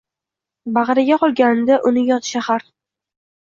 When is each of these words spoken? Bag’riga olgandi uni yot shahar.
Bag’riga 0.77 1.17
olgandi 1.27 1.77
uni 1.91 2.07
yot 2.09 2.31
shahar. 2.33 2.67